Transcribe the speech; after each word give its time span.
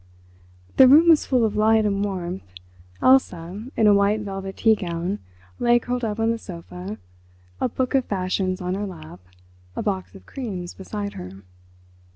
The 0.77 0.87
room 0.87 1.09
was 1.09 1.27
full 1.27 1.45
of 1.45 1.55
light 1.55 1.85
and 1.85 2.03
warmth. 2.03 2.55
Elsa, 3.03 3.65
in 3.77 3.85
a 3.85 3.93
white 3.93 4.21
velvet 4.21 4.57
tea 4.57 4.73
gown, 4.73 5.19
lay 5.59 5.77
curled 5.77 6.03
up 6.03 6.19
on 6.19 6.31
the 6.31 6.39
sofa—a 6.39 7.69
book 7.69 7.93
of 7.93 8.05
fashions 8.05 8.61
on 8.61 8.73
her 8.73 8.87
lap, 8.87 9.19
a 9.75 9.83
box 9.83 10.15
of 10.15 10.25
creams 10.25 10.73
beside 10.73 11.13
her. 11.13 11.43